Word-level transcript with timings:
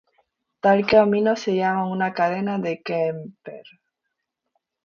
Tal 0.61 0.83
camino 0.87 1.35
se 1.35 1.55
llama 1.55 1.85
una 1.85 2.11
cadena 2.11 2.57
de 2.57 2.81
Kempe. 2.81 3.61